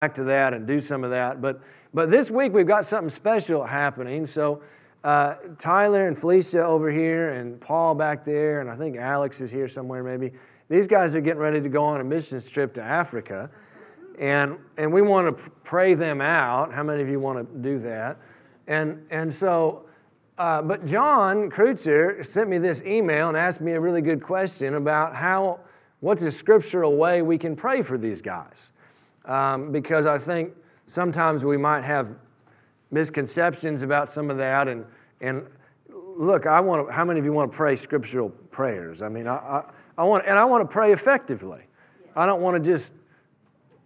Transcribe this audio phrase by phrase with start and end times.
[0.00, 1.42] back to that and do some of that.
[1.42, 1.60] But,
[1.92, 4.24] but this week we've got something special happening.
[4.24, 4.62] So
[5.04, 9.50] uh, Tyler and Felicia over here, and Paul back there, and I think Alex is
[9.50, 10.32] here somewhere maybe.
[10.70, 13.50] These guys are getting ready to go on a missions trip to Africa.
[14.18, 16.72] And, and we want to pray them out.
[16.72, 18.16] How many of you want to do that?
[18.68, 19.84] And, and so,
[20.38, 24.76] uh, but John Kreutzer sent me this email and asked me a really good question
[24.76, 25.60] about how,
[26.00, 28.72] what's a scriptural way we can pray for these guys
[29.24, 30.52] um, because I think
[30.86, 32.08] sometimes we might have
[32.90, 34.68] misconceptions about some of that.
[34.68, 34.84] And,
[35.20, 35.46] and
[35.88, 39.02] look, I want to, how many of you want to pray scriptural prayers?
[39.02, 39.64] I mean, I, I,
[39.98, 41.60] I want, and I want to pray effectively.
[42.16, 42.92] I don't want to just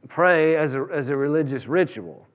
[0.09, 2.27] pray as a, as a religious ritual.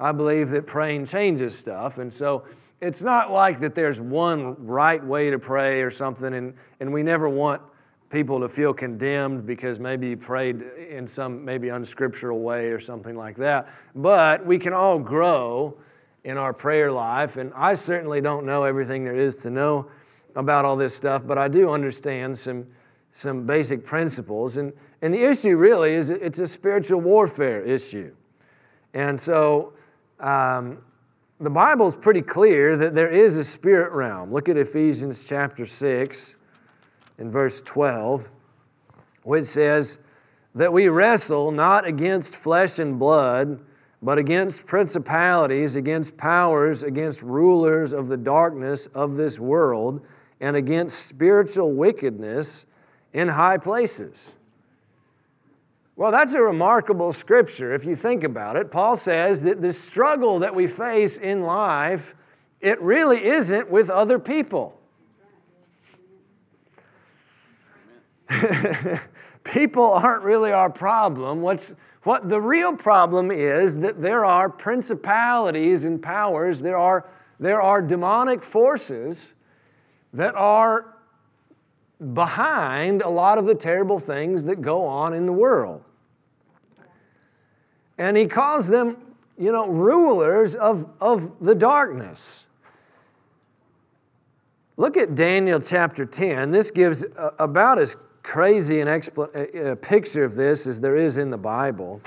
[0.00, 1.98] I believe that praying changes stuff.
[1.98, 2.44] And so
[2.80, 7.02] it's not like that there's one right way to pray or something, and, and we
[7.02, 7.62] never want
[8.14, 13.16] people to feel condemned because maybe you prayed in some maybe unscriptural way or something
[13.16, 13.68] like that.
[13.96, 15.76] But we can all grow
[16.22, 19.90] in our prayer life, and I certainly don't know everything there is to know
[20.36, 22.68] about all this stuff, but I do understand some
[23.16, 24.58] some basic principles.
[24.58, 28.14] And, and the issue really is it's a spiritual warfare issue.
[28.92, 29.72] And so
[30.20, 30.78] um,
[31.40, 34.32] the Bible is pretty clear that there is a spirit realm.
[34.32, 36.34] Look at Ephesians chapter 6
[37.18, 38.28] in verse 12,
[39.22, 39.98] which says
[40.54, 43.60] that we wrestle not against flesh and blood,
[44.02, 50.00] but against principalities, against powers, against rulers of the darkness of this world,
[50.40, 52.66] and against spiritual wickedness
[53.14, 54.34] in high places.
[55.96, 58.70] Well, that's a remarkable scripture if you think about it.
[58.70, 62.14] Paul says that the struggle that we face in life,
[62.60, 64.78] it really isn't with other people.
[69.44, 71.42] People aren't really our problem.
[71.42, 77.06] What's, what the real problem is that there are principalities and powers, there are,
[77.38, 79.34] there are demonic forces
[80.12, 80.94] that are
[82.12, 85.82] behind a lot of the terrible things that go on in the world.
[87.98, 88.96] And he calls them,
[89.38, 92.44] you know, rulers of, of the darkness.
[94.76, 96.50] Look at Daniel chapter 10.
[96.50, 97.04] This gives
[97.38, 102.00] about as crazy an expl- a picture of this as there is in the Bible.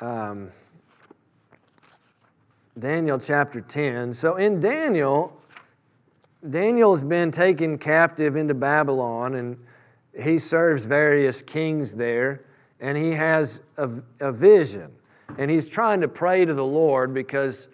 [0.00, 0.50] Um,
[2.78, 4.12] Daniel chapter 10.
[4.12, 5.32] So in Daniel,
[6.50, 9.56] Daniel's been taken captive into Babylon and
[10.20, 12.44] he serves various kings there
[12.80, 13.88] and he has a,
[14.20, 14.90] a vision
[15.38, 17.68] and he's trying to pray to the Lord because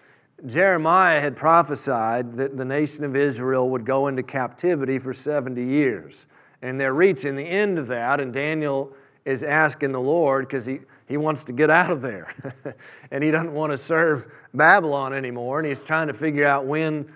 [0.47, 6.26] Jeremiah had prophesied that the nation of Israel would go into captivity for 70 years.
[6.62, 8.93] And they're reaching the end of that, and Daniel
[9.25, 12.34] is asking the Lord because he, he wants to get out of there.
[13.10, 17.10] and he doesn't want to serve Babylon anymore, and he's trying to figure out when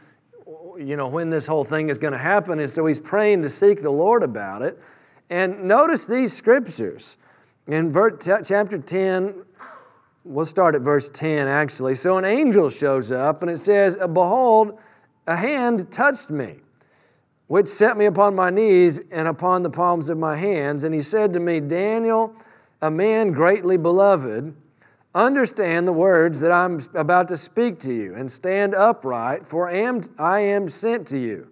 [0.78, 2.58] you know, when this whole thing is going to happen.
[2.60, 4.80] And so he's praying to seek the Lord about it.
[5.30, 7.16] And notice these scriptures.
[7.66, 9.34] In chapter 10,
[10.24, 11.94] we'll start at verse 10 actually.
[11.94, 14.78] So an angel shows up and it says, Behold,
[15.26, 16.56] a hand touched me,
[17.46, 20.84] which set me upon my knees and upon the palms of my hands.
[20.84, 22.34] And he said to me, Daniel,
[22.80, 24.54] a man greatly beloved,
[25.14, 29.76] Understand the words that I'm about to speak to you, and stand upright, for I
[29.76, 31.46] am, I am sent to you.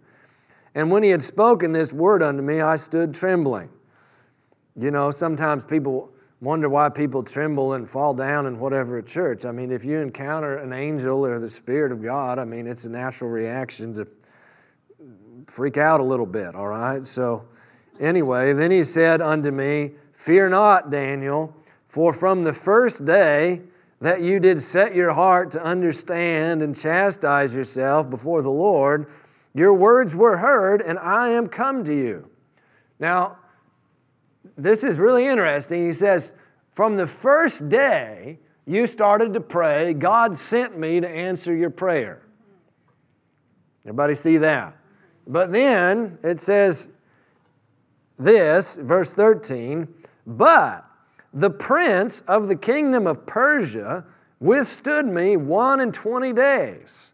[0.75, 3.69] And when he had spoken this word unto me, I stood trembling.
[4.75, 6.10] You know, sometimes people
[6.41, 9.44] wonder why people tremble and fall down in whatever at church.
[9.44, 12.84] I mean, if you encounter an angel or the Spirit of God, I mean, it's
[12.84, 14.08] a natural reaction to
[15.47, 17.06] freak out a little bit, all right?
[17.06, 17.44] So,
[18.00, 21.54] anyway, then he said unto me, Fear not, Daniel.
[21.88, 23.60] For from the first day
[24.00, 29.06] that you did set your heart to understand and chastise yourself before the Lord,
[29.54, 32.28] your words were heard, and I am come to you.
[32.98, 33.36] Now,
[34.56, 35.86] this is really interesting.
[35.86, 36.32] He says,
[36.75, 42.22] From the first day you started to pray, God sent me to answer your prayer.
[43.84, 44.76] Everybody see that?
[45.26, 46.88] But then it says
[48.19, 49.88] this, verse 13,
[50.26, 50.84] but
[51.34, 54.04] the prince of the kingdom of Persia
[54.40, 57.10] withstood me one and twenty days.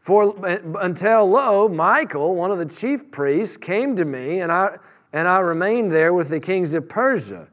[0.00, 4.76] For uh, until lo, Michael, one of the chief priests, came to me, and I
[5.12, 7.46] and I remained there with the kings of Persia.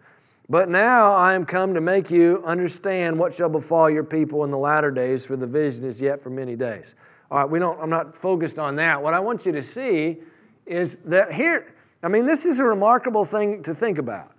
[0.48, 4.52] But now I am come to make you understand what shall befall your people in
[4.52, 6.96] the latter days, for the vision is yet for many days.
[7.36, 9.04] All right, we don't, I'm not focused on that.
[9.04, 10.20] What I want you to see
[10.66, 14.32] is that here, I mean, this is a remarkable thing to think about.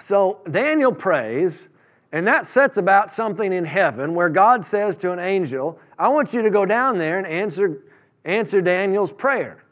[0.00, 1.68] So Daniel prays,
[2.10, 6.34] and that sets about something in heaven where God says to an angel, I want
[6.34, 7.84] you to go down there and answer,
[8.24, 9.62] answer Daniel's prayer.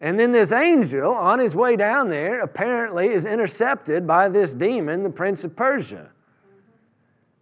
[0.00, 5.02] And then this angel, on his way down there, apparently is intercepted by this demon,
[5.02, 6.08] the prince of Persia.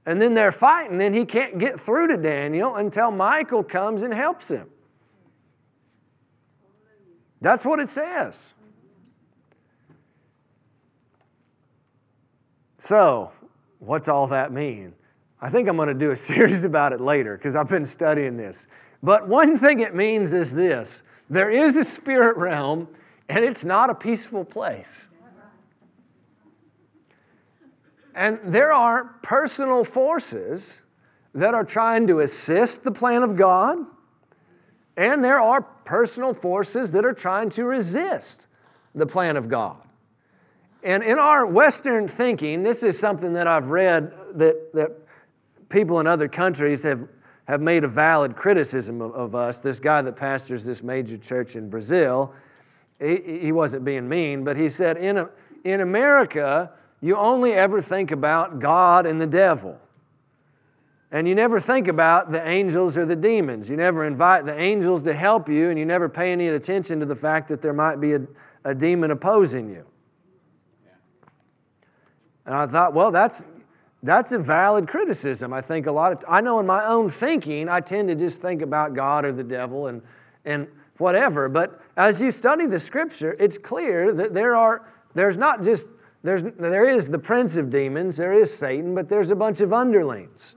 [0.07, 4.13] And then they're fighting, and he can't get through to Daniel until Michael comes and
[4.13, 4.69] helps him.
[7.41, 8.37] That's what it says.
[12.79, 13.33] So,
[13.79, 14.93] what's all that mean?
[15.41, 18.37] I think I'm going to do a series about it later because I've been studying
[18.37, 18.67] this.
[19.03, 22.89] But one thing it means is this there is a spirit realm,
[23.29, 25.09] and it's not a peaceful place.
[28.15, 30.81] And there are personal forces
[31.35, 33.79] that are trying to assist the plan of God,
[34.97, 38.47] and there are personal forces that are trying to resist
[38.95, 39.77] the plan of God.
[40.85, 44.93] And in our Western thinking, this is something that I've read that, that
[45.69, 47.09] people in other countries have,
[47.49, 49.57] have made a valid criticism of, of us.
[49.57, 52.33] This guy that pastors this major church in Brazil,
[53.01, 55.29] he, he wasn't being mean, but he said, in, a,
[55.65, 56.71] in America,
[57.05, 59.79] you only ever think about God and the devil.
[61.13, 63.69] And you never think about the angels or the demons.
[63.69, 67.07] You never invite the angels to help you, and you never pay any attention to
[67.07, 68.23] the fact that there might be a,
[68.65, 69.85] a demon opposing you.
[72.47, 73.43] And I thought, well, that's,
[74.03, 75.53] that's a valid criticism.
[75.53, 78.41] I think a lot of, I know in my own thinking, I tend to just
[78.41, 80.01] think about God or the devil and,
[80.47, 80.67] and
[80.97, 81.51] whatever.
[81.51, 85.87] But as you study the scripture, it's clear that there are, there's not just
[86.25, 89.75] there's, there is the prince of demons, there is Satan, but there's a bunch of
[89.75, 90.57] underlings.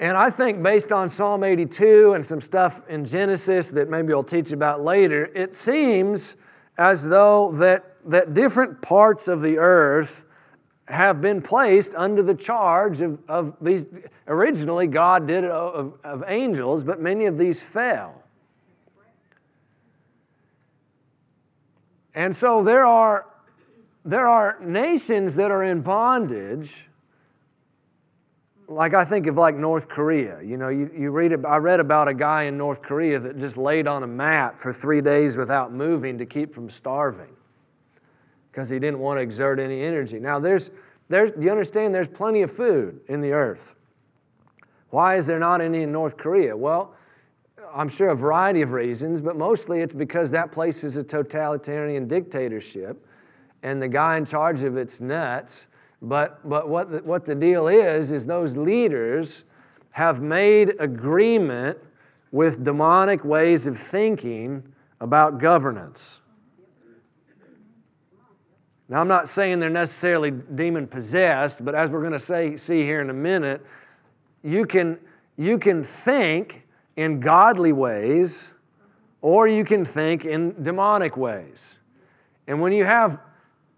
[0.00, 4.24] And I think based on Psalm 82 and some stuff in Genesis that maybe I'll
[4.24, 6.34] teach about later, it seems
[6.78, 10.24] as though that, that different parts of the earth
[10.86, 13.86] have been placed under the charge of, of these.
[14.26, 18.17] Originally, God did it of, of angels, but many of these fell.
[22.18, 23.26] And so there are,
[24.04, 26.74] there are nations that are in bondage.
[28.66, 30.42] Like I think of like North Korea.
[30.42, 33.56] You know, you, you read, I read about a guy in North Korea that just
[33.56, 37.36] laid on a mat for three days without moving to keep from starving
[38.50, 40.18] because he didn't want to exert any energy.
[40.18, 40.72] Now, there's,
[41.08, 43.74] there's, you understand there's plenty of food in the earth.
[44.90, 46.56] Why is there not any in North Korea?
[46.56, 46.96] Well,
[47.74, 52.08] I'm sure a variety of reasons, but mostly it's because that place is a totalitarian
[52.08, 53.04] dictatorship
[53.62, 55.66] and the guy in charge of it's nuts.
[56.00, 59.44] But, but what, the, what the deal is, is those leaders
[59.90, 61.78] have made agreement
[62.30, 64.62] with demonic ways of thinking
[65.00, 66.20] about governance.
[68.88, 72.82] Now, I'm not saying they're necessarily demon possessed, but as we're going to say, see
[72.82, 73.64] here in a minute,
[74.42, 74.98] you can,
[75.36, 76.62] you can think
[76.98, 78.50] in godly ways,
[79.22, 81.76] or you can think in demonic ways.
[82.48, 83.20] And when you have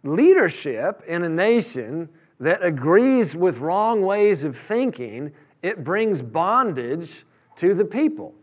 [0.03, 2.09] leadership in a nation
[2.41, 5.33] that agrees with wrong ways of thinking,
[5.63, 7.27] it brings bondage
[7.57, 8.35] to the people.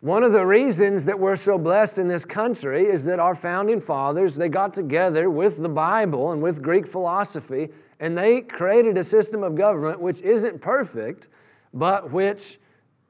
[0.00, 3.80] One of the reasons that we're so blessed in this country is that our founding
[3.80, 7.70] fathers, they got together with the Bible and with Greek philosophy
[8.04, 11.28] and they created a system of government which isn't perfect,
[11.72, 12.58] but which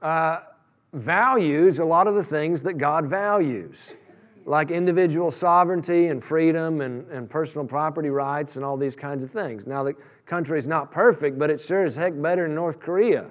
[0.02, 0.38] uh,
[0.92, 3.90] values a lot of the things that God values,
[4.46, 9.32] like individual sovereignty and freedom and, and personal property rights and all these kinds of
[9.32, 9.66] things.
[9.66, 9.96] Now, the
[10.26, 13.26] country is not perfect, but it sure is heck better than North Korea.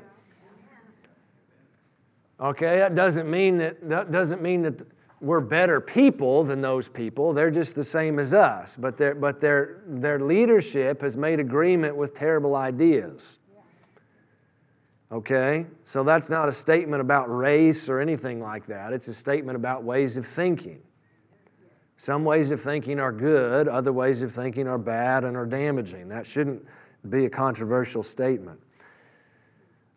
[2.41, 4.75] Okay, that doesn't mean that, that doesn't mean that
[5.23, 7.33] we're better people than those people.
[7.33, 8.75] They're just the same as us.
[8.77, 13.39] But, their, but their, their leadership has made agreement with terrible ideas.
[15.13, 15.65] Okay?
[15.85, 18.91] So that's not a statement about race or anything like that.
[18.91, 20.81] It's a statement about ways of thinking.
[21.95, 26.09] Some ways of thinking are good, other ways of thinking are bad and are damaging.
[26.09, 26.65] That shouldn't
[27.09, 28.59] be a controversial statement.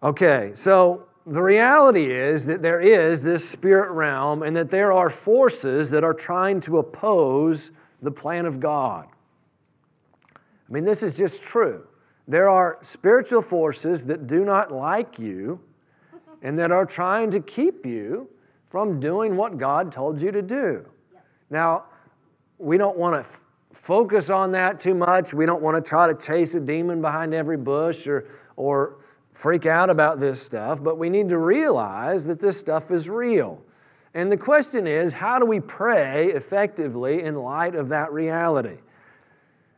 [0.05, 5.11] Okay, so the reality is that there is this spirit realm and that there are
[5.11, 9.07] forces that are trying to oppose the plan of God.
[10.37, 11.85] I mean, this is just true.
[12.29, 15.61] There are spiritual forces that do not like you
[16.43, 18.29] and that are trying to keep you
[18.71, 20.85] from doing what God told you to do.
[21.51, 21.85] Now,
[22.59, 23.41] we don't want to f-
[23.73, 25.35] focus on that too much.
[25.35, 28.97] We don't want to try to chase a demon behind every bush or, or
[29.39, 33.63] freak out about this stuff, but we need to realize that this stuff is real.
[34.15, 38.79] And the question is how do we pray effectively in light of that reality?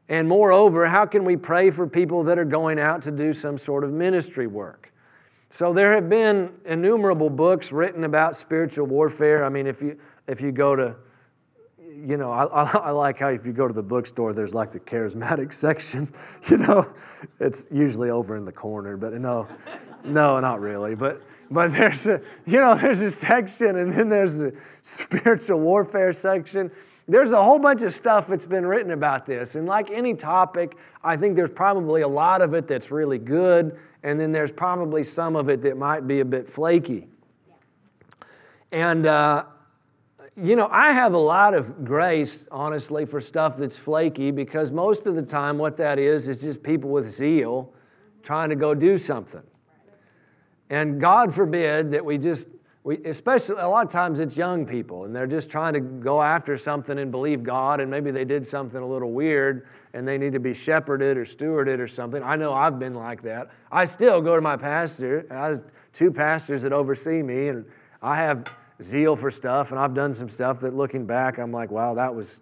[0.08, 3.58] And moreover, how can we pray for people that are going out to do some
[3.58, 4.92] sort of ministry work?
[5.50, 9.44] So there have been innumerable books written about spiritual warfare.
[9.44, 10.94] I mean, if you if you go to
[12.06, 14.80] you know, I, I, like how if you go to the bookstore, there's like the
[14.80, 16.12] charismatic section.
[16.48, 16.86] You know,
[17.40, 19.48] it's usually over in the corner, but no,
[20.04, 20.94] no, not really.
[20.94, 26.12] But but there's a you know there's a section, and then there's the spiritual warfare
[26.12, 26.70] section.
[27.10, 30.76] There's a whole bunch of stuff that's been written about this, and like any topic,
[31.02, 35.02] I think there's probably a lot of it that's really good, and then there's probably
[35.02, 37.08] some of it that might be a bit flaky.
[38.70, 39.44] And uh,
[40.40, 45.06] you know, I have a lot of grace, honestly, for stuff that's flaky because most
[45.06, 47.72] of the time, what that is, is just people with zeal
[48.22, 49.42] trying to go do something.
[50.70, 52.46] And God forbid that we just,
[52.84, 56.22] we, especially a lot of times it's young people and they're just trying to go
[56.22, 60.18] after something and believe God, and maybe they did something a little weird and they
[60.18, 62.22] need to be shepherded or stewarded or something.
[62.22, 63.50] I know I've been like that.
[63.72, 65.26] I still go to my pastor.
[65.30, 67.64] I have two pastors that oversee me, and
[68.02, 68.44] I have
[68.82, 72.14] zeal for stuff, and I've done some stuff that looking back, I'm like, wow, that
[72.14, 72.40] was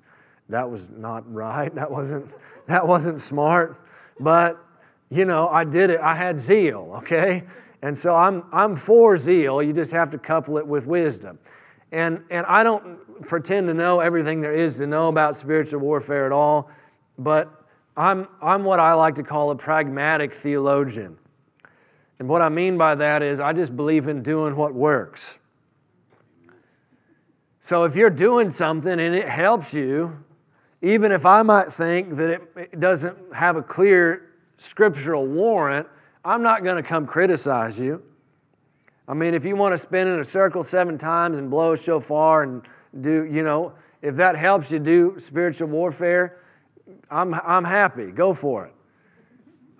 [0.48, 1.74] that was not right.
[1.74, 2.30] That wasn't
[2.66, 3.80] that wasn't smart.
[4.20, 4.62] But
[5.10, 6.00] you know, I did it.
[6.00, 7.44] I had zeal, okay?
[7.82, 9.62] And so I'm I'm for zeal.
[9.62, 11.38] You just have to couple it with wisdom.
[11.92, 16.26] And and I don't pretend to know everything there is to know about spiritual warfare
[16.26, 16.70] at all,
[17.18, 17.64] but
[17.96, 21.16] I'm I'm what I like to call a pragmatic theologian.
[22.18, 25.38] And what I mean by that is I just believe in doing what works.
[27.66, 30.16] So if you're doing something and it helps you,
[30.82, 35.88] even if I might think that it, doesn't have a clear scriptural warrant,
[36.24, 38.04] I'm not going to come criticize you.
[39.08, 41.76] I mean, if you want to spin in a circle seven times and blow a
[41.76, 42.62] shofar and
[43.00, 46.38] do, you know, if that helps you do spiritual warfare,
[47.10, 48.12] I'm, I'm happy.
[48.12, 48.74] Go for it.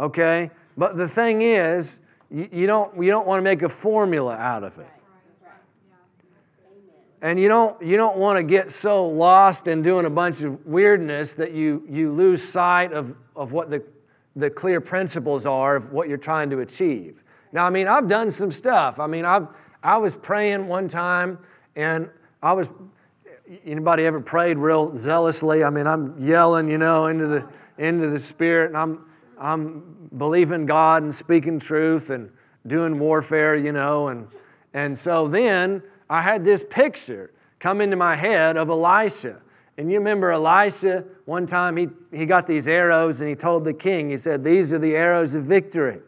[0.01, 0.51] Okay?
[0.77, 2.01] But the thing is,
[2.33, 4.91] you, you don't, you don't want to make a formula out of it.
[7.27, 10.65] And you don't, you don't want to get so lost in doing a bunch of
[10.65, 13.83] weirdness that you, you lose sight of, of what the,
[14.37, 17.25] the clear principles are of what you're trying to achieve.
[17.51, 19.01] Now, I mean, I've done some stuff.
[19.01, 19.49] I mean, I've,
[19.83, 21.41] I was praying one time
[21.75, 22.09] and
[22.45, 22.69] I was,
[23.65, 25.65] anybody ever prayed real zealously?
[25.65, 29.05] I mean, I'm yelling, you know, into the, into the spirit and I'm,
[29.37, 32.31] I'm believing God and speaking truth and
[32.69, 34.29] doing warfare, you know, and,
[34.75, 39.37] and so then I had this picture come into my head of Elisha.
[39.79, 43.73] And you remember Elisha, one time he, he got these arrows and he told the
[43.73, 46.01] king, he said, These are the arrows of victory.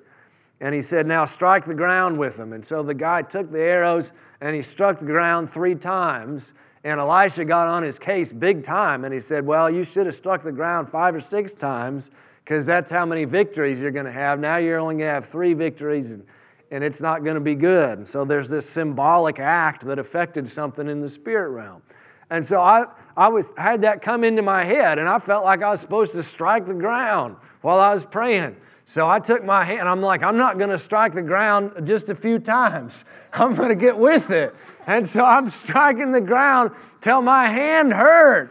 [0.61, 2.53] And he said, Now strike the ground with them.
[2.53, 6.55] And so the guy took the arrows and he struck the ground three times.
[6.85, 9.05] And Elisha got on his case big time.
[9.05, 12.11] And he said, Well, you should have struck the ground five or six times
[12.45, 14.41] because that's how many victories you're going to have.
[14.41, 16.13] Now you're only going to have three victories.
[16.13, 16.25] And
[16.71, 18.07] and it's not going to be good.
[18.07, 21.83] So there's this symbolic act that affected something in the spirit realm.
[22.31, 22.85] And so I,
[23.17, 26.13] I was, had that come into my head, and I felt like I was supposed
[26.13, 28.57] to strike the ground while I was praying.
[28.85, 32.09] So I took my hand, I'm like, I'm not going to strike the ground just
[32.09, 33.05] a few times.
[33.33, 34.55] I'm going to get with it.
[34.87, 36.71] And so I'm striking the ground
[37.01, 38.51] till my hand hurt.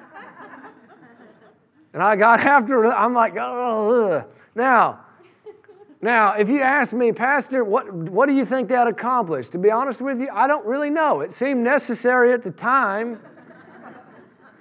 [1.94, 5.00] And I got after I'm like, oh, now,
[6.02, 9.52] now, if you ask me, Pastor, what, what do you think that accomplished?
[9.54, 11.22] To be honest with you, I don't really know.
[11.22, 13.20] It seemed necessary at the time.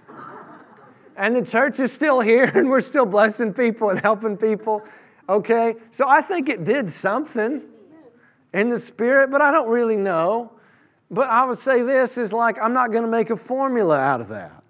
[1.17, 4.83] and the church is still here, and we're still blessing people and helping people.
[5.29, 5.75] Okay?
[5.91, 7.63] So I think it did something
[8.55, 10.53] in the spirit, but I don't really know.
[11.11, 14.23] But I would say this is like, I'm not going to make a formula out
[14.23, 14.63] of that.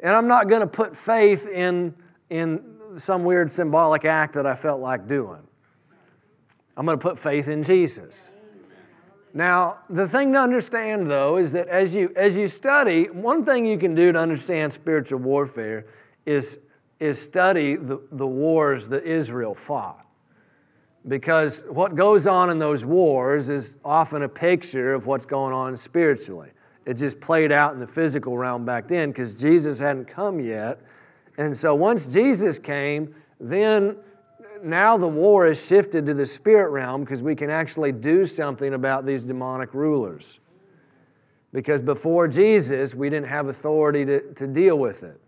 [0.00, 1.94] And I'm not going to put faith in,
[2.30, 5.40] in some weird symbolic act that I felt like doing.
[6.76, 8.30] I'm going to put faith in Jesus.
[9.34, 13.66] Now, the thing to understand though is that as you as you study, one thing
[13.66, 15.86] you can do to understand spiritual warfare
[16.24, 16.58] is
[16.98, 20.04] is study the, the wars that Israel fought.
[21.06, 25.76] Because what goes on in those wars is often a picture of what's going on
[25.76, 26.50] spiritually.
[26.86, 30.80] It just played out in the physical realm back then because Jesus hadn't come yet.
[31.38, 33.96] And so once Jesus came, then
[34.62, 38.74] now the war has shifted to the spirit realm because we can actually do something
[38.74, 40.40] about these demonic rulers.
[41.52, 45.18] Because before Jesus, we didn't have authority to, to deal with it.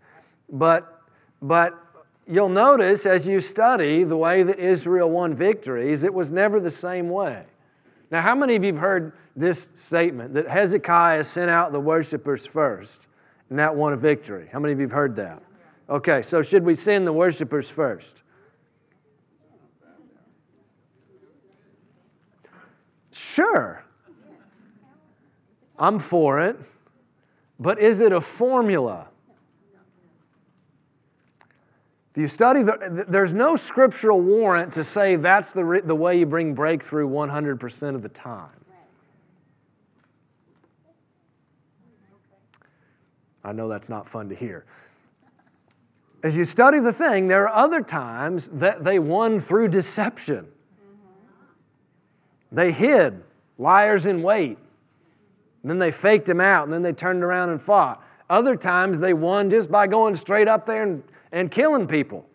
[0.51, 1.01] But,
[1.41, 1.79] but
[2.27, 6.69] you'll notice as you study the way that Israel won victories, it was never the
[6.69, 7.43] same way.
[8.11, 12.45] Now, how many of you have heard this statement that Hezekiah sent out the worshipers
[12.45, 13.07] first
[13.49, 14.49] and that won a victory?
[14.51, 15.41] How many of you have heard that?
[15.89, 18.21] Okay, so should we send the worshipers first?
[23.11, 23.83] Sure.
[25.77, 26.57] I'm for it.
[27.59, 29.07] But is it a formula?
[32.11, 36.25] If you study, the, there's no scriptural warrant to say that's the, the way you
[36.25, 38.49] bring breakthrough 100% of the time.
[43.43, 44.65] I know that's not fun to hear.
[46.23, 50.47] As you study the thing, there are other times that they won through deception.
[52.51, 53.23] They hid,
[53.57, 54.57] liars in wait.
[55.63, 58.03] Then they faked him out, and then they turned around and fought.
[58.29, 62.25] Other times they won just by going straight up there and, and killing people.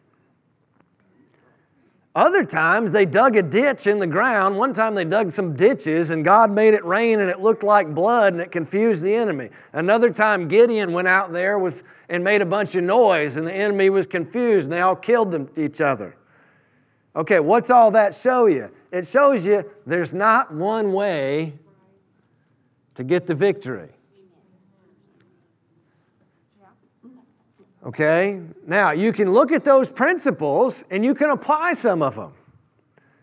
[2.16, 4.56] Other times they dug a ditch in the ground.
[4.56, 7.94] One time they dug some ditches and God made it rain and it looked like
[7.94, 9.50] blood and it confused the enemy.
[9.74, 13.52] Another time Gideon went out there with, and made a bunch of noise and the
[13.52, 16.16] enemy was confused and they all killed them, each other.
[17.14, 18.70] Okay, what's all that show you?
[18.92, 21.52] It shows you there's not one way
[22.94, 23.90] to get the victory.
[27.84, 28.40] Okay?
[28.66, 32.32] Now, you can look at those principles and you can apply some of them.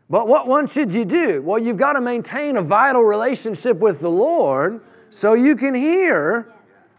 [0.09, 1.41] But what one should you do?
[1.41, 6.53] Well, you've got to maintain a vital relationship with the Lord so you can hear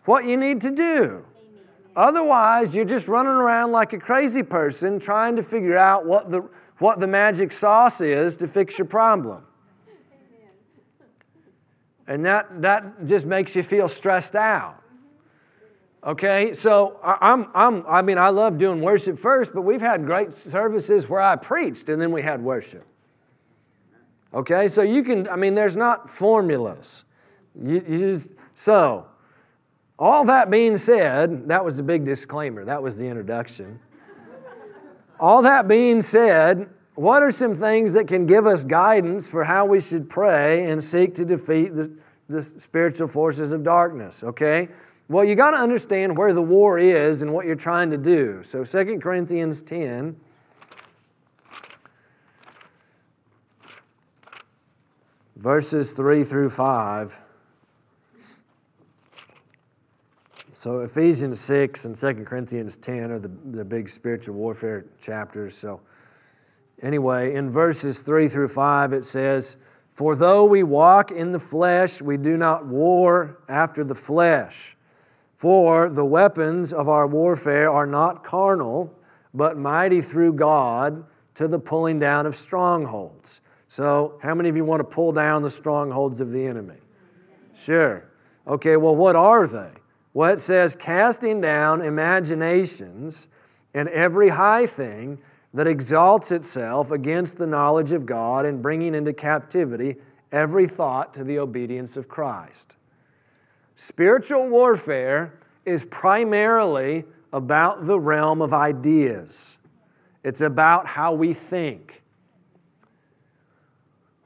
[0.04, 1.24] what you need to do.
[1.96, 6.48] Otherwise, you're just running around like a crazy person trying to figure out what the,
[6.78, 9.42] what the magic sauce is to fix your problem.
[12.06, 14.82] And that, that just makes you feel stressed out.
[16.06, 20.34] Okay, so I'm, I'm, I mean, I love doing worship first, but we've had great
[20.34, 22.86] services where I preached and then we had worship.
[24.34, 27.04] Okay, so you can, I mean, there's not formulas.
[27.58, 29.06] You, you just, so,
[29.98, 33.80] all that being said, that was the big disclaimer, that was the introduction.
[35.18, 39.64] all that being said, what are some things that can give us guidance for how
[39.64, 41.90] we should pray and seek to defeat the,
[42.28, 44.22] the spiritual forces of darkness?
[44.22, 44.68] Okay,
[45.08, 48.42] well, you got to understand where the war is and what you're trying to do.
[48.42, 50.16] So 2 Corinthians 10.
[55.36, 57.14] Verses 3 through 5.
[60.54, 65.54] So Ephesians 6 and 2 Corinthians 10 are the, the big spiritual warfare chapters.
[65.54, 65.82] So,
[66.80, 69.58] anyway, in verses 3 through 5, it says,
[69.92, 74.73] For though we walk in the flesh, we do not war after the flesh.
[75.44, 78.90] For the weapons of our warfare are not carnal,
[79.34, 81.04] but mighty through God
[81.34, 83.42] to the pulling down of strongholds.
[83.68, 86.78] So, how many of you want to pull down the strongholds of the enemy?
[87.54, 88.04] Sure.
[88.46, 89.68] Okay, well, what are they?
[90.14, 93.28] Well, it says, casting down imaginations
[93.74, 95.18] and every high thing
[95.52, 99.96] that exalts itself against the knowledge of God and bringing into captivity
[100.32, 102.76] every thought to the obedience of Christ.
[103.76, 109.58] Spiritual warfare is primarily about the realm of ideas,
[110.22, 112.02] it's about how we think.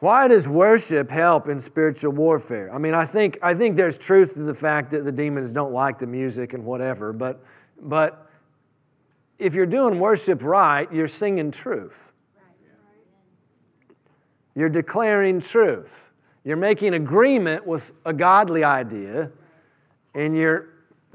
[0.00, 2.72] Why does worship help in spiritual warfare?
[2.72, 5.72] I mean, I think, I think there's truth to the fact that the demons don't
[5.72, 7.44] like the music and whatever, but,
[7.82, 8.30] but
[9.40, 11.96] if you're doing worship right, you're singing truth.
[14.54, 15.90] You're declaring truth.
[16.48, 19.30] You're making agreement with a godly idea
[20.14, 20.70] and you're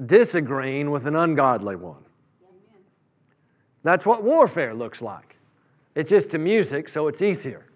[0.06, 2.04] disagreeing with an ungodly one.
[3.82, 5.34] That's what warfare looks like.
[5.96, 7.66] It's just to music, so it's easier.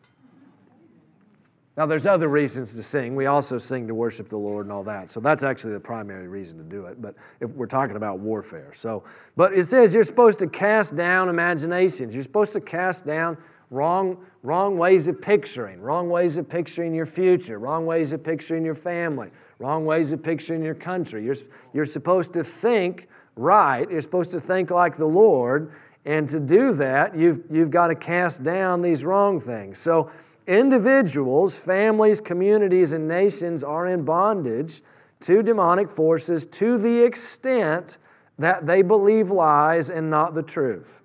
[1.76, 3.16] Now, there's other reasons to sing.
[3.16, 5.10] We also sing to worship the Lord and all that.
[5.10, 7.02] So that's actually the primary reason to do it.
[7.02, 9.02] But if we're talking about warfare, so
[9.36, 12.14] but it says you're supposed to cast down imaginations.
[12.14, 13.36] You're supposed to cast down
[13.70, 18.64] wrong, wrong ways of picturing, wrong ways of picturing your future, wrong ways of picturing
[18.64, 21.24] your family, wrong ways of picturing your country.
[21.24, 21.36] You're,
[21.72, 23.88] you're supposed to think right.
[23.90, 25.72] You're supposed to think like the Lord.
[26.04, 29.78] And to do that, you've, you've got to cast down these wrong things.
[29.78, 30.10] So,
[30.46, 34.82] individuals, families, communities, and nations are in bondage
[35.20, 37.98] to demonic forces to the extent
[38.38, 41.00] that they believe lies and not the truth.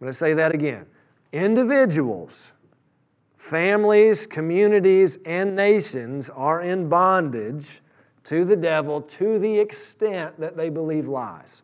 [0.00, 0.86] I'm going to say that again.
[1.32, 2.50] Individuals,
[3.38, 7.80] families, communities, and nations are in bondage
[8.24, 11.62] to the devil to the extent that they believe lies.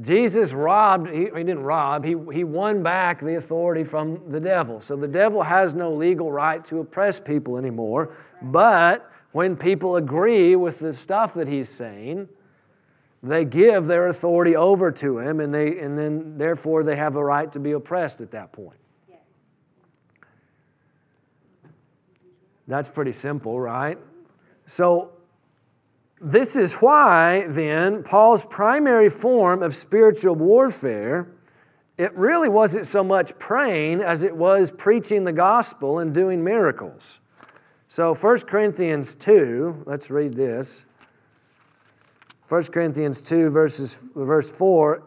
[0.00, 4.80] Jesus robbed, he, he, didn't rob, he, he won back the authority from the devil.
[4.80, 8.16] So the devil has no legal right to oppress people anymore.
[8.40, 12.28] But when people agree with the stuff that he's saying,
[13.22, 17.24] they give their authority over to him, and, they, and then therefore they have a
[17.24, 18.78] right to be oppressed at that point.
[22.66, 23.98] That's pretty simple, right?
[24.66, 25.10] So,
[26.20, 31.26] this is why then Paul's primary form of spiritual warfare
[31.98, 37.18] it really wasn't so much praying as it was preaching the gospel and doing miracles.
[37.88, 40.84] So 1 Corinthians 2, let's read this.
[42.52, 45.02] 1 Corinthians 2 verses verse 4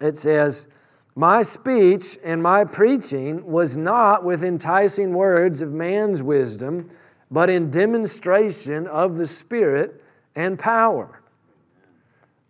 [0.00, 0.66] it says
[1.14, 6.90] my speech and my preaching was not with enticing words of man's wisdom,
[7.30, 10.02] but in demonstration of the Spirit
[10.34, 11.20] and power.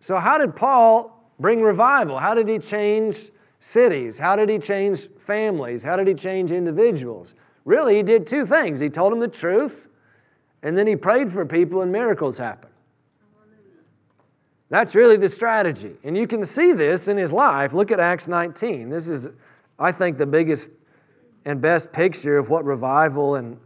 [0.02, 2.16] So, how did Paul bring revival?
[2.16, 4.20] How did he change cities?
[4.20, 5.82] How did he change families?
[5.82, 7.34] How did he change individuals?
[7.64, 8.78] Really, he did two things.
[8.78, 9.88] He told them the truth,
[10.62, 12.67] and then he prayed for people, and miracles happened.
[14.70, 15.94] That's really the strategy.
[16.04, 17.72] And you can see this in his life.
[17.72, 18.90] Look at Acts 19.
[18.90, 19.28] This is,
[19.78, 20.70] I think, the biggest
[21.44, 23.56] and best picture of what revival and,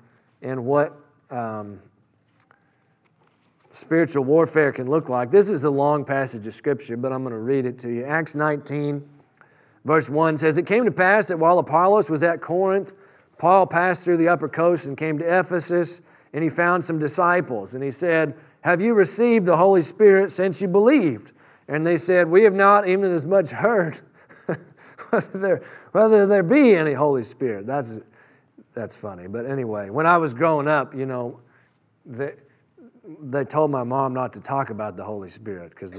[0.42, 0.94] and what
[1.30, 1.80] um,
[3.72, 5.30] spiritual warfare can look like.
[5.32, 8.04] This is the long passage of Scripture, but I'm going to read it to you.
[8.04, 9.02] Acts 19,
[9.84, 12.92] verse 1 says, It came to pass that while Apollos was at Corinth,
[13.38, 16.00] Paul passed through the upper coast and came to Ephesus,
[16.32, 17.74] and he found some disciples.
[17.74, 21.32] And he said, have you received the Holy Spirit since you believed?
[21.68, 24.00] And they said, We have not even as much heard
[25.10, 27.66] whether, there, whether there be any Holy Spirit.
[27.66, 28.00] That's,
[28.74, 29.28] that's funny.
[29.28, 31.38] But anyway, when I was growing up, you know,
[32.04, 32.32] they,
[33.20, 35.94] they told my mom not to talk about the Holy Spirit because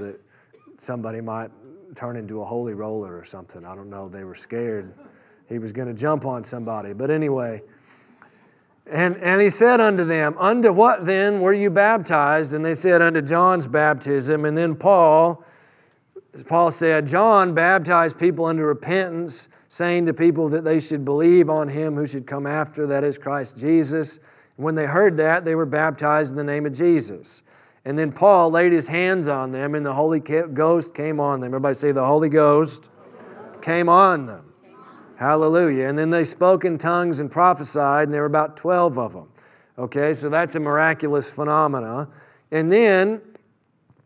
[0.78, 1.50] somebody might
[1.96, 3.64] turn into a holy roller or something.
[3.64, 4.08] I don't know.
[4.08, 4.92] They were scared
[5.48, 6.92] he was going to jump on somebody.
[6.92, 7.62] But anyway,
[8.86, 12.52] and, and he said unto them, Unto what then were you baptized?
[12.52, 14.44] And they said, Unto John's baptism.
[14.44, 15.42] And then Paul,
[16.46, 21.68] Paul said, John baptized people unto repentance, saying to people that they should believe on
[21.68, 24.18] him who should come after, that is Christ Jesus.
[24.56, 27.42] And when they heard that, they were baptized in the name of Jesus.
[27.86, 31.48] And then Paul laid his hands on them, and the Holy Ghost came on them.
[31.48, 32.90] Everybody say, The Holy Ghost
[33.62, 34.53] came on them.
[35.16, 35.88] Hallelujah.
[35.88, 39.28] And then they spoke in tongues and prophesied, and there were about 12 of them.
[39.78, 42.08] Okay, so that's a miraculous phenomena.
[42.50, 43.20] And then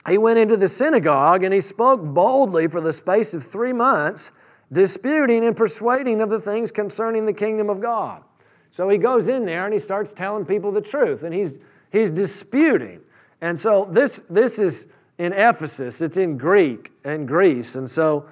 [0.09, 4.31] he went into the synagogue and he spoke boldly for the space of three months,
[4.73, 8.23] disputing and persuading of the things concerning the kingdom of God.
[8.71, 11.59] So he goes in there and he starts telling people the truth, and he's,
[11.91, 13.01] he's disputing.
[13.41, 14.87] And so this, this is
[15.19, 17.75] in Ephesus, it's in Greek and Greece.
[17.75, 18.27] And so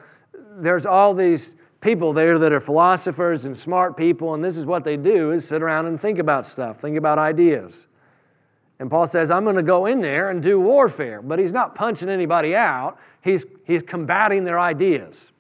[0.58, 1.54] there's all these
[1.87, 5.46] people there that are philosophers and smart people, and this is what they do is
[5.46, 7.87] sit around and think about stuff, think about ideas.
[8.81, 11.22] And Paul says, I'm going to go in there and do warfare.
[11.22, 15.31] But he's not punching anybody out, he's, he's combating their ideas.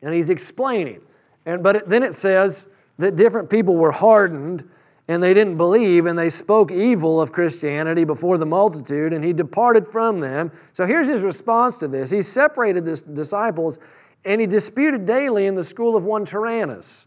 [0.00, 1.02] And he's explaining.
[1.44, 2.66] And, but it, then it says
[2.98, 4.66] that different people were hardened
[5.08, 9.34] and they didn't believe and they spoke evil of Christianity before the multitude and he
[9.34, 10.50] departed from them.
[10.72, 12.08] So here's his response to this.
[12.08, 13.78] He separated the disciples
[14.24, 17.06] and he disputed daily in the school of one Tyrannus.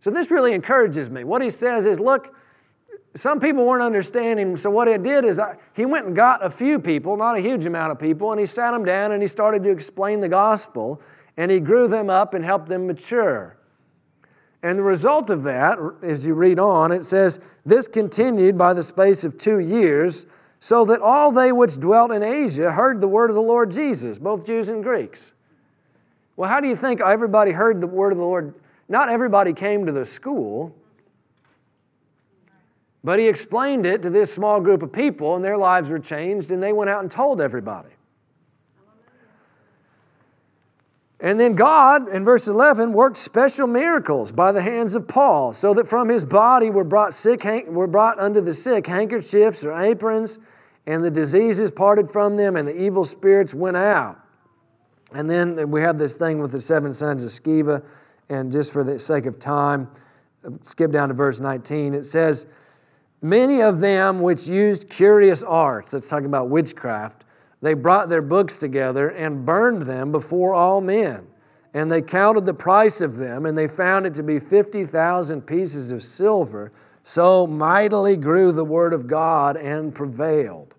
[0.00, 1.24] So this really encourages me.
[1.24, 2.34] What he says is, look,
[3.16, 4.56] some people weren't understanding.
[4.56, 7.40] So what he did is I, he went and got a few people, not a
[7.40, 10.28] huge amount of people, and he sat them down and he started to explain the
[10.28, 11.00] gospel,
[11.36, 13.56] and he grew them up and helped them mature.
[14.62, 18.82] And the result of that, as you read on, it says, This continued by the
[18.82, 20.26] space of two years,
[20.58, 24.18] so that all they which dwelt in Asia heard the word of the Lord Jesus,
[24.18, 25.33] both Jews and Greeks.
[26.36, 28.54] Well, how do you think everybody heard the word of the Lord?
[28.88, 30.74] Not everybody came to the school,
[33.02, 36.50] but he explained it to this small group of people, and their lives were changed,
[36.50, 37.90] and they went out and told everybody.
[41.20, 45.72] And then God, in verse 11, worked special miracles by the hands of Paul, so
[45.74, 50.38] that from his body were brought, sick, were brought unto the sick handkerchiefs or aprons,
[50.86, 54.18] and the diseases parted from them, and the evil spirits went out.
[55.14, 57.82] And then we have this thing with the seven sons of Sceva,
[58.28, 59.88] and just for the sake of time,
[60.62, 61.94] skip down to verse 19.
[61.94, 62.46] It says,
[63.22, 67.24] Many of them which used curious arts, that's talking about witchcraft,
[67.62, 71.26] they brought their books together and burned them before all men.
[71.72, 75.90] And they counted the price of them, and they found it to be 50,000 pieces
[75.90, 76.72] of silver.
[77.02, 80.74] So mightily grew the word of God and prevailed.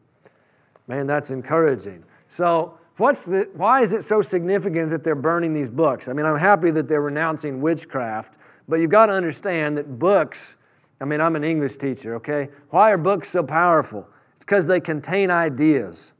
[0.87, 2.03] Man, that's encouraging.
[2.27, 6.07] So, what's the, why is it so significant that they're burning these books?
[6.07, 8.33] I mean, I'm happy that they're renouncing witchcraft,
[8.67, 10.55] but you've got to understand that books,
[11.01, 12.49] I mean, I'm an English teacher, okay?
[12.69, 14.07] Why are books so powerful?
[14.35, 16.13] It's because they contain ideas.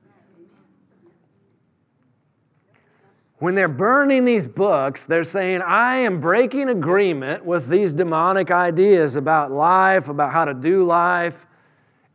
[3.39, 9.17] When they're burning these books, they're saying, I am breaking agreement with these demonic ideas
[9.17, 11.45] about life, about how to do life,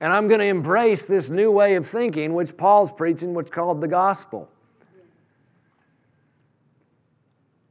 [0.00, 3.80] and I'm going to embrace this new way of thinking, which Paul's preaching, which called
[3.80, 4.48] the gospel.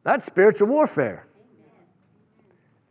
[0.03, 1.25] That's spiritual warfare.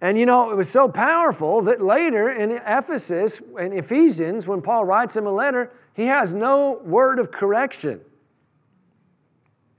[0.01, 4.85] And you know, it was so powerful that later in Ephesus and Ephesians, when Paul
[4.85, 8.01] writes him a letter, he has no word of correction.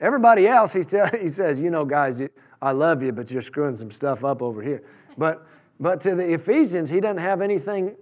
[0.02, 2.22] Everybody else, he, tell, he says, you know, guys,
[2.62, 4.84] I love you, but you're screwing some stuff up over here.
[5.17, 5.45] But,
[5.80, 7.95] but to the Ephesians, he doesn't have anything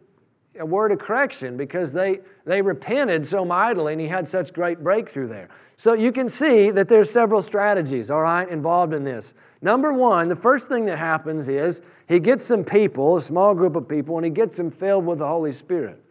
[0.60, 4.84] a word of correction because they, they repented so mightily and he had such great
[4.84, 5.50] breakthrough there.
[5.76, 9.34] So you can see that there's several strategies, all right, involved in this.
[9.62, 13.76] Number one, the first thing that happens is he gets some people, a small group
[13.76, 16.02] of people, and he gets them filled with the Holy Spirit.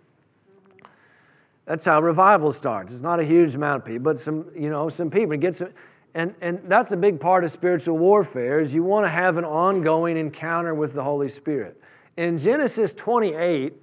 [1.64, 2.92] That's how revival starts.
[2.92, 5.32] It's not a huge amount of people, but some, you know, some people.
[5.32, 5.72] He gets them,
[6.14, 9.44] and, and that's a big part of spiritual warfare is you want to have an
[9.44, 11.80] ongoing encounter with the Holy Spirit.
[12.16, 13.74] In Genesis 28,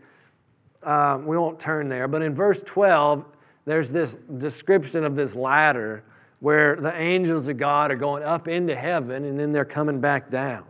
[0.85, 3.25] um, we won't turn there, but in verse 12,
[3.65, 6.03] there's this description of this ladder
[6.39, 10.29] where the angels of God are going up into heaven and then they're coming back
[10.29, 10.65] down.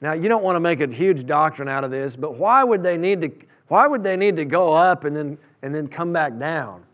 [0.00, 2.82] Now, you don't want to make a huge doctrine out of this, but why would
[2.82, 3.30] they need to,
[3.68, 6.84] why would they need to go up and then, and then come back down?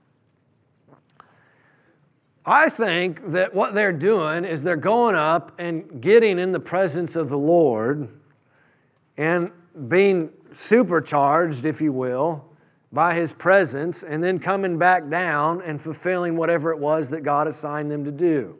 [2.46, 7.16] I think that what they're doing is they're going up and getting in the presence
[7.16, 8.08] of the Lord
[9.16, 9.50] and
[9.88, 12.44] being supercharged, if you will,
[12.92, 17.48] by his presence, and then coming back down and fulfilling whatever it was that God
[17.48, 18.56] assigned them to do.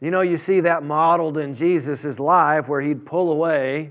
[0.00, 3.90] You know, you see that modeled in Jesus' life where he'd pull away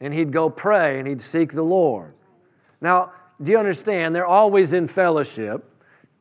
[0.00, 2.12] and he'd go pray and he'd seek the Lord.
[2.82, 4.14] Now, do you understand?
[4.14, 5.64] They're always in fellowship.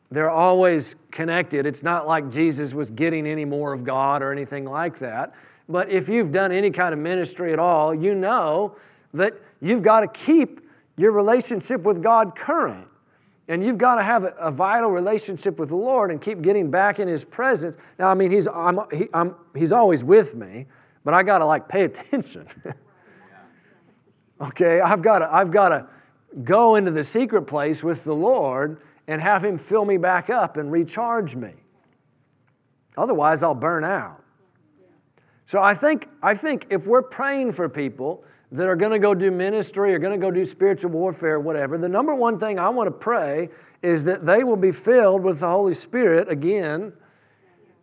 [0.10, 1.65] They're always connected.
[1.65, 5.34] It's not like Jesus was getting any more of God or anything like that.
[5.74, 8.76] But if you've done any kind of ministry at all, you know
[9.16, 10.62] that you've got to keep
[10.98, 12.88] your relationship with God current.
[13.48, 17.00] And you've got to have a, vital relationship with the Lord and keep getting back
[17.00, 17.76] in His presence.
[17.98, 20.68] Now, I mean, He's, I'm, he, I'm, he's always with me,
[21.04, 22.48] but I got to like pay attention.
[24.42, 25.88] okay, I've got I've got to
[26.44, 30.58] go into the secret place with the Lord and have Him fill me back up
[30.58, 31.54] and recharge me.
[32.96, 34.23] Otherwise, I'll burn out.
[35.46, 39.16] So I think, I think if we're praying for people, that are going to go
[39.16, 42.70] do ministry or going to go do spiritual warfare whatever, the number one thing I
[42.70, 43.50] want to pray
[43.82, 46.94] is that they will be filled with the Holy Spirit again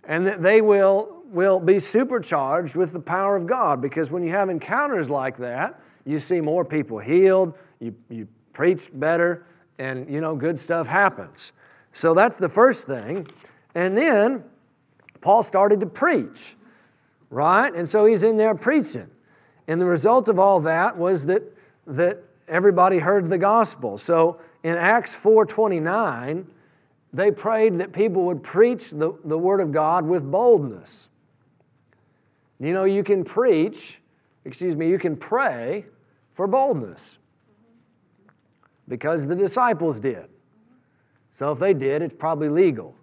[0.05, 3.83] and that they will, will be supercharged with the power of God.
[3.83, 8.91] Because when you have encounters like that, you see more people healed, you, you preach
[8.95, 9.47] better,
[9.79, 11.51] and you know, good stuff happens.
[11.93, 13.27] So that's the first thing.
[13.75, 14.45] And then
[15.21, 16.55] Paul started to preach,
[17.31, 17.73] right?
[17.75, 19.09] And so he's in there preaching.
[19.69, 21.43] And the result of all that was that,
[21.87, 23.97] that everybody heard the gospel.
[23.97, 26.45] So in Acts 4:29,
[27.13, 31.09] they prayed that people would preach the, the word of God with boldness.
[32.59, 33.99] You know, you can preach,
[34.45, 35.87] excuse me, you can pray
[36.35, 37.19] for boldness
[38.87, 40.27] because the disciples did.
[41.39, 42.95] So if they did, it's probably legal.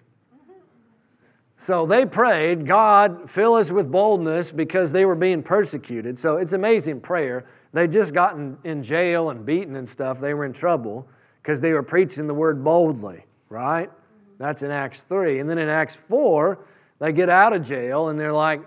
[1.58, 6.20] So they prayed, God, fill us with boldness because they were being persecuted.
[6.20, 7.46] So it's amazing prayer.
[7.74, 10.22] They just gotten in jail and beaten and stuff.
[10.22, 11.08] They were in trouble
[11.42, 13.90] because they were preaching the word boldly, right?
[14.38, 15.40] That's in Acts 3.
[15.40, 16.60] And then in Acts 4,
[17.00, 18.62] they get out of jail and they're like,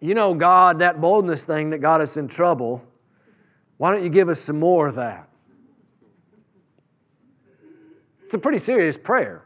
[0.00, 2.82] you know, God, that boldness thing that got us in trouble,
[3.76, 5.28] why don't you give us some more of that?
[8.24, 9.44] It's a pretty serious prayer.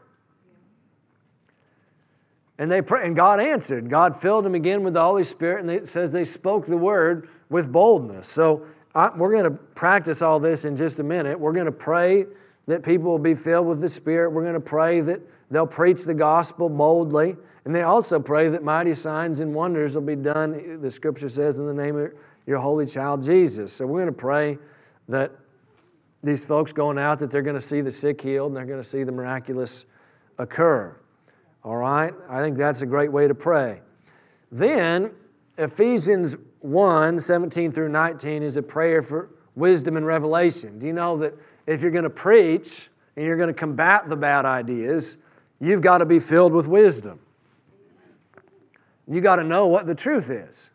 [2.59, 3.89] And they pray, and God answered.
[3.89, 7.29] God filled them again with the Holy Spirit, and it says they spoke the word
[7.49, 8.27] with boldness.
[8.27, 8.65] So
[8.95, 11.39] I, we're going to practice all this in just a minute.
[11.39, 12.25] We're going to pray
[12.67, 14.31] that people will be filled with the Spirit.
[14.31, 17.35] We're going to pray that they'll preach the gospel boldly.
[17.65, 21.57] And they also pray that mighty signs and wonders will be done, the scripture says,
[21.57, 22.11] in the name of
[22.45, 23.73] your holy child Jesus.
[23.73, 24.57] So we're going to pray
[25.09, 25.31] that
[26.23, 28.81] these folks going out, that they're going to see the sick healed and they're going
[28.81, 29.85] to see the miraculous
[30.37, 30.95] occur.
[31.67, 32.13] All right?
[32.29, 33.81] I think that's a great way to pray.
[34.53, 35.11] Then,
[35.57, 40.79] Ephesians 1 17 through 19 is a prayer for wisdom and revelation.
[40.79, 41.33] Do you know that
[41.65, 45.17] if you're going to preach and you're going to combat the bad ideas,
[45.59, 47.19] you've got to be filled with wisdom.
[49.05, 50.69] You got to know what the truth is.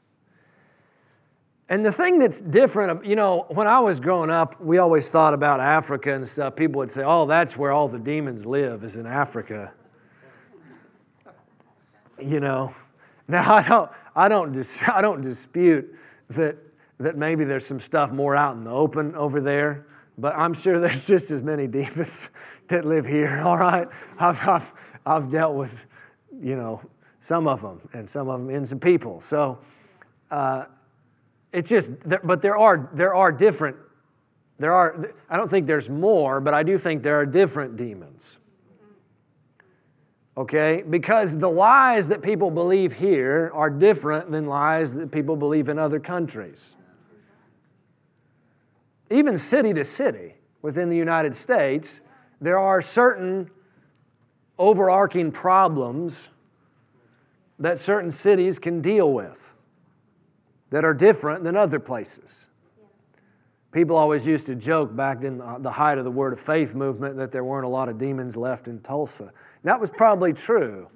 [1.70, 5.32] And the thing that's different, you know, when I was growing up, we always thought
[5.32, 6.54] about Africa and stuff.
[6.54, 9.72] People would say, oh, that's where all the demons live, is in Africa.
[12.24, 12.74] You know,
[13.28, 15.94] now I don't, I don't, dis- I don't dispute
[16.30, 16.56] that,
[16.98, 19.86] that maybe there's some stuff more out in the open over there,
[20.18, 22.28] but I'm sure there's just as many demons
[22.68, 23.88] that live here, all right?
[24.18, 24.72] I've, I've,
[25.04, 25.72] I've dealt with,
[26.40, 26.80] you know,
[27.20, 29.22] some of them and some of them in some people.
[29.28, 29.58] So,
[30.30, 30.64] uh,
[31.52, 31.90] it's just,
[32.24, 33.76] but there are, there are different,
[34.58, 38.38] there are, I don't think there's more, but I do think there are different demons.
[40.36, 40.82] Okay?
[40.88, 45.78] Because the lies that people believe here are different than lies that people believe in
[45.78, 46.76] other countries.
[49.10, 52.00] Even city to city within the United States,
[52.40, 53.50] there are certain
[54.58, 56.30] overarching problems
[57.58, 59.38] that certain cities can deal with
[60.70, 62.46] that are different than other places.
[63.70, 67.16] People always used to joke back in the height of the Word of Faith movement
[67.16, 69.32] that there weren't a lot of demons left in Tulsa.
[69.64, 70.88] That was probably true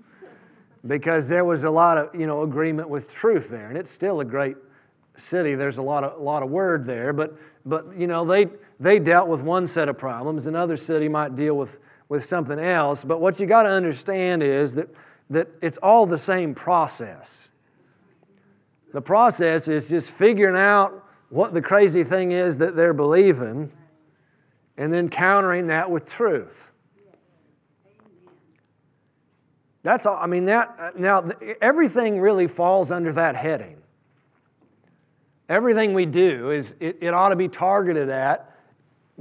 [0.86, 4.20] because there was a lot of you know agreement with truth there, and it's still
[4.20, 4.56] a great
[5.16, 5.54] city.
[5.54, 8.46] There's a lot of a lot of word there, but but you know they
[8.80, 10.46] they dealt with one set of problems.
[10.46, 11.70] Another city might deal with
[12.08, 13.04] with something else.
[13.04, 14.88] But what you got to understand is that
[15.30, 17.48] that it's all the same process.
[18.92, 23.72] The process is just figuring out what the crazy thing is that they're believing
[24.76, 26.65] and then countering that with truth.
[29.86, 30.18] That's all.
[30.20, 31.30] I mean, that, uh, now,
[31.62, 33.76] everything really falls under that heading.
[35.48, 38.52] Everything we do is, it, it ought to be targeted at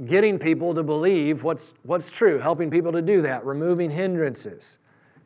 [0.06, 4.78] getting people to believe what's, what's true, helping people to do that, removing hindrances,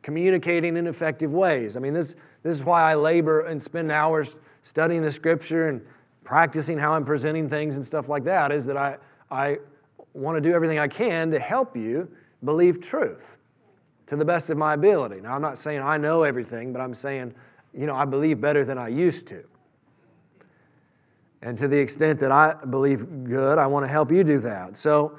[0.03, 1.75] communicating in effective ways.
[1.75, 5.81] I mean, this, this is why I labor and spend hours studying the scripture and
[6.23, 8.97] practicing how I'm presenting things and stuff like that, is that I,
[9.31, 9.57] I
[10.13, 12.07] want to do everything I can to help you
[12.43, 13.23] believe truth
[14.11, 15.21] to the best of my ability.
[15.21, 17.33] Now, I'm not saying I know everything, but I'm saying,
[17.73, 19.41] you know, I believe better than I used to.
[21.41, 24.75] And to the extent that I believe good, I want to help you do that.
[24.75, 25.17] So,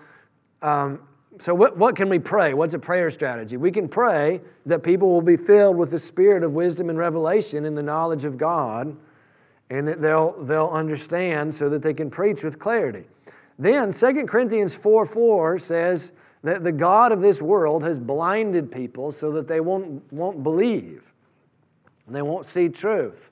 [0.61, 1.00] um,
[1.40, 2.52] so, what, what can we pray?
[2.52, 3.57] What's a prayer strategy?
[3.57, 7.64] We can pray that people will be filled with the spirit of wisdom and revelation
[7.64, 8.94] in the knowledge of God,
[9.70, 13.05] and that they'll, they'll understand so that they can preach with clarity.
[13.59, 19.12] Then, 2 Corinthians 4 4 says that the God of this world has blinded people
[19.12, 21.02] so that they won't, won't believe,
[22.07, 23.31] and they won't see truth.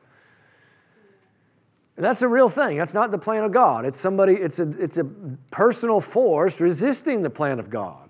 [1.97, 2.79] And that's a real thing.
[2.79, 3.85] That's not the plan of God.
[3.85, 5.05] It's somebody, it's a, it's a
[5.51, 8.09] personal force resisting the plan of God.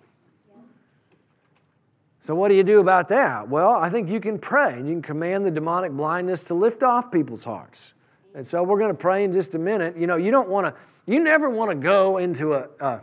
[2.23, 3.49] So, what do you do about that?
[3.49, 6.83] Well, I think you can pray and you can command the demonic blindness to lift
[6.83, 7.95] off people's hearts.
[8.35, 9.97] And so, we're going to pray in just a minute.
[9.97, 13.01] You know, you don't want to, you never want to go into a, a,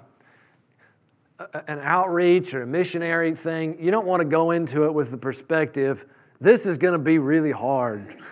[1.67, 3.78] an outreach or a missionary thing.
[3.80, 6.06] You don't want to go into it with the perspective,
[6.39, 8.17] this is going to be really hard.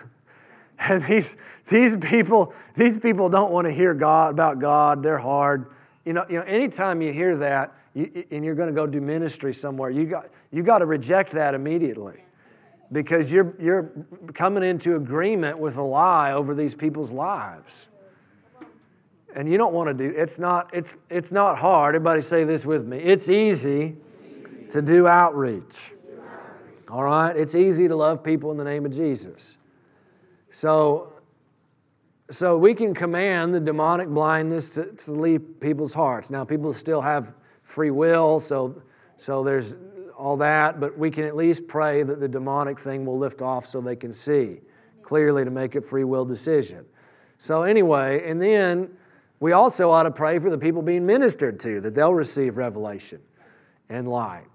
[0.78, 1.36] And these,
[1.70, 5.02] these people, these people don't want to hear God about God.
[5.02, 5.70] They're hard.
[6.04, 9.00] You know, you know, anytime you hear that, you, and you're going to go do
[9.00, 12.24] ministry somewhere, you got, you got to reject that immediately
[12.92, 13.90] because you're, you're
[14.34, 17.88] coming into agreement with a lie over these people's lives.
[19.36, 21.94] And you don't want to do it's not it's it's not hard.
[21.94, 22.98] Everybody say this with me.
[22.98, 23.96] It's easy
[24.70, 25.92] to do outreach.
[26.90, 27.36] All right?
[27.36, 29.58] It's easy to love people in the name of Jesus.
[30.52, 31.12] So,
[32.30, 36.30] so we can command the demonic blindness to, to leave people's hearts.
[36.30, 37.32] Now, people still have
[37.64, 38.80] free will, so,
[39.18, 39.74] so there's
[40.16, 43.68] all that, but we can at least pray that the demonic thing will lift off
[43.68, 44.60] so they can see
[45.02, 46.84] clearly to make a free will decision.
[47.38, 48.88] So, anyway, and then
[49.40, 53.20] we also ought to pray for the people being ministered to, that they'll receive revelation
[53.88, 54.46] and light.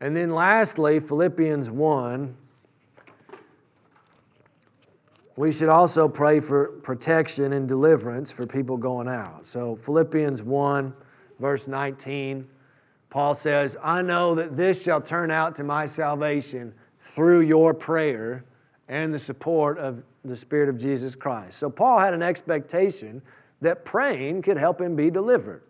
[0.00, 2.36] And then lastly, Philippians 1
[5.36, 9.42] we should also pray for protection and deliverance for people going out.
[9.48, 10.92] So, Philippians 1,
[11.40, 12.46] verse 19,
[13.08, 18.44] Paul says, I know that this shall turn out to my salvation through your prayer
[18.88, 21.58] and the support of the Spirit of Jesus Christ.
[21.58, 23.22] So, Paul had an expectation
[23.62, 25.62] that praying could help him be delivered.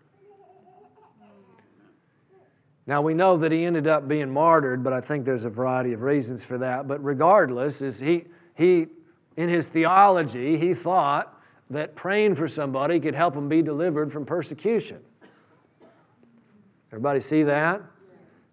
[2.86, 5.93] Now we know that he ended up being martyred, but I think there's a variety
[5.93, 6.88] of reasons for that.
[6.88, 8.24] But regardless, is he
[8.55, 8.86] he
[9.36, 11.40] in his theology, he thought
[11.70, 14.99] that praying for somebody could help them be delivered from persecution.
[16.90, 17.80] Everybody see that?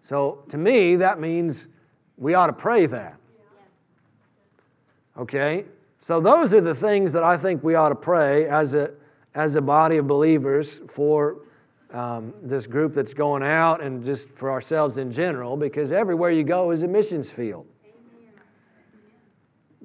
[0.02, 1.68] So to me, that means
[2.16, 3.16] we ought to pray that.
[5.18, 5.64] Okay?
[5.98, 8.90] So those are the things that I think we ought to pray as a,
[9.34, 11.38] as a body of believers for
[11.92, 16.44] um, this group that's going out and just for ourselves in general, because everywhere you
[16.44, 17.66] go is a missions field.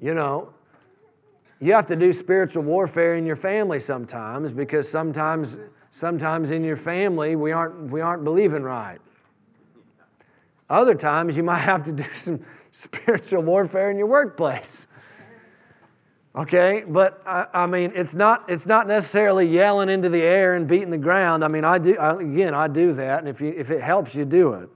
[0.00, 0.52] You know,
[1.60, 5.58] you have to do spiritual warfare in your family sometimes because sometimes
[5.90, 8.98] sometimes in your family we aren't we aren't believing right.
[10.68, 12.40] Other times you might have to do some
[12.72, 14.86] spiritual warfare in your workplace.
[16.36, 20.68] Okay, but I, I, mean, it's not it's not necessarily yelling into the air and
[20.68, 21.42] beating the ground.
[21.42, 24.14] I mean, I do I, again, I do that, and if you if it helps
[24.14, 24.68] you, do it.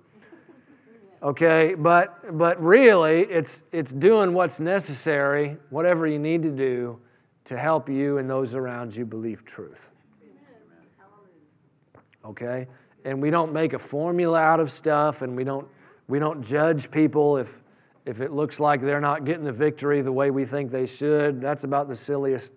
[1.22, 6.98] Okay, but but really, it's it's doing what's necessary, whatever you need to do,
[7.44, 9.80] to help you and those around you believe truth.
[12.24, 12.66] Okay,
[13.04, 15.68] and we don't make a formula out of stuff, and we don't
[16.08, 17.59] we don't judge people if
[18.06, 21.40] if it looks like they're not getting the victory the way we think they should,
[21.40, 22.52] that's about the silliest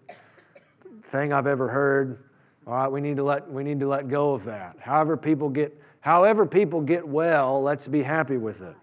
[1.12, 2.24] thing I've ever heard.
[2.66, 4.78] All right, we need to let we need to let go of that.
[4.80, 8.76] However people get however people get well, let's be happy with it.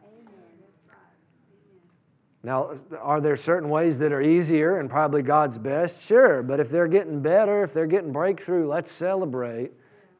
[2.42, 6.02] Now, are there certain ways that are easier and probably God's best?
[6.02, 9.72] Sure, but if they're getting better, if they're getting breakthrough, let's celebrate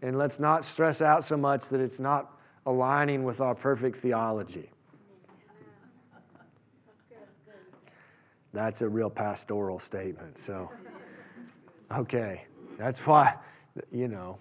[0.03, 4.70] and let's not stress out so much that it's not aligning with our perfect theology.
[8.53, 10.38] That's a real pastoral statement.
[10.38, 10.70] So,
[11.96, 12.44] okay,
[12.78, 13.34] that's why,
[13.92, 14.38] you know,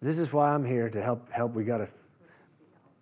[0.00, 1.30] this is why I'm here to help.
[1.30, 1.54] Help.
[1.54, 1.88] We got to,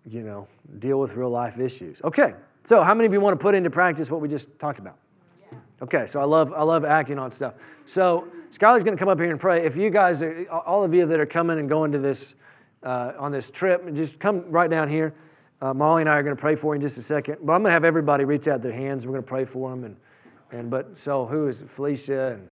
[0.07, 2.01] you know, deal with real life issues.
[2.03, 2.35] Okay.
[2.65, 4.97] So, how many of you want to put into practice what we just talked about?
[5.83, 6.07] Okay.
[6.07, 7.55] So, I love I love acting on stuff.
[7.85, 9.67] So, Skylar's going to come up here and pray.
[9.67, 12.35] If you guys, are, all of you that are coming and going to this
[12.85, 15.15] uh, on this trip, just come right down here.
[15.65, 17.55] Uh, Molly and I are going to pray for you in just a second, but
[17.55, 19.07] I'm going to have everybody reach out their hands.
[19.07, 19.97] We're going to pray for them, and
[20.53, 22.43] and but so who is Felicia and